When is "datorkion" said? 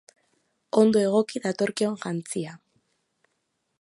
1.43-1.99